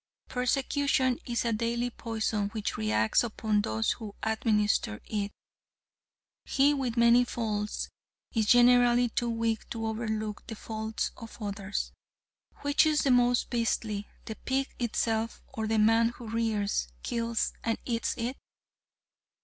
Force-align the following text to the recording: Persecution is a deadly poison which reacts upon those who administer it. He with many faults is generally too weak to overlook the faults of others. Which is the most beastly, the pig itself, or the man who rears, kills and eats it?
Persecution 0.29 1.19
is 1.27 1.45
a 1.45 1.53
deadly 1.53 1.91
poison 1.91 2.49
which 2.53 2.75
reacts 2.75 3.23
upon 3.23 3.61
those 3.61 3.91
who 3.91 4.15
administer 4.23 4.99
it. 5.05 5.31
He 6.43 6.73
with 6.73 6.97
many 6.97 7.23
faults 7.23 7.87
is 8.33 8.47
generally 8.47 9.09
too 9.09 9.29
weak 9.29 9.69
to 9.69 9.85
overlook 9.85 10.47
the 10.47 10.55
faults 10.55 11.11
of 11.17 11.37
others. 11.39 11.91
Which 12.63 12.83
is 12.87 13.03
the 13.03 13.11
most 13.11 13.51
beastly, 13.51 14.07
the 14.25 14.37
pig 14.37 14.73
itself, 14.79 15.43
or 15.53 15.67
the 15.67 15.77
man 15.77 16.09
who 16.09 16.27
rears, 16.27 16.87
kills 17.03 17.53
and 17.63 17.77
eats 17.85 18.15
it? 18.17 18.37